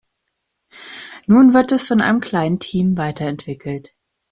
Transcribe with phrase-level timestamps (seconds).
[1.27, 3.93] Nun wird es von einem kleinen Team weiterentwickelt.